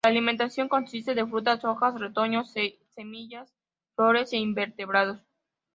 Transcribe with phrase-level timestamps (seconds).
[0.03, 2.51] La alimentación consiste de frutas, hojas, retoños,
[2.95, 3.53] semillas,
[3.95, 5.21] flores e invertebrados.